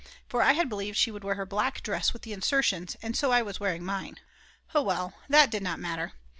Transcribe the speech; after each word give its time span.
For 0.27 0.41
I 0.41 0.53
had 0.53 0.67
believed 0.67 0.97
she 0.97 1.11
would 1.11 1.23
wear 1.23 1.35
her 1.35 1.45
black 1.45 1.83
dress 1.83 2.11
with 2.11 2.23
the 2.23 2.33
insertions, 2.33 2.97
and 3.03 3.15
so 3.15 3.31
I 3.31 3.43
was 3.43 3.59
wearing 3.59 3.85
mine. 3.85 4.19
Oh 4.73 4.81
well, 4.81 5.13
that 5.29 5.51
did 5.51 5.61
not 5.61 5.77
matter. 5.79 6.13